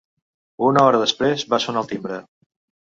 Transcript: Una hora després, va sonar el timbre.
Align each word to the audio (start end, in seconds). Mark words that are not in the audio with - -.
Una 0.69 0.85
hora 0.87 1.03
després, 1.03 1.47
va 1.55 1.63
sonar 1.69 1.87
el 1.87 1.95
timbre. 1.95 2.23